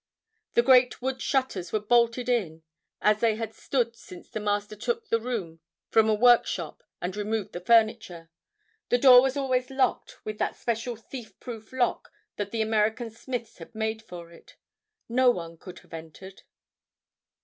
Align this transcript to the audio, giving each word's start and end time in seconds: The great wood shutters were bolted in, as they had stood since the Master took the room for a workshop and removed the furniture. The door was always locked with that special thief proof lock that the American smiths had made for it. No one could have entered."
The 0.55 0.63
great 0.63 0.99
wood 0.99 1.21
shutters 1.21 1.71
were 1.71 1.79
bolted 1.79 2.27
in, 2.27 2.63
as 3.03 3.19
they 3.19 3.35
had 3.35 3.53
stood 3.53 3.95
since 3.95 4.27
the 4.27 4.39
Master 4.39 4.75
took 4.75 5.09
the 5.09 5.19
room 5.19 5.59
for 5.89 5.99
a 5.99 6.13
workshop 6.15 6.83
and 6.99 7.15
removed 7.15 7.53
the 7.53 7.59
furniture. 7.59 8.31
The 8.89 8.97
door 8.97 9.21
was 9.21 9.37
always 9.37 9.69
locked 9.69 10.25
with 10.25 10.39
that 10.39 10.55
special 10.55 10.95
thief 10.95 11.39
proof 11.39 11.71
lock 11.71 12.11
that 12.37 12.49
the 12.49 12.63
American 12.63 13.11
smiths 13.11 13.59
had 13.59 13.75
made 13.75 14.01
for 14.01 14.31
it. 14.31 14.55
No 15.07 15.29
one 15.29 15.55
could 15.55 15.77
have 15.81 15.93
entered." 15.93 16.41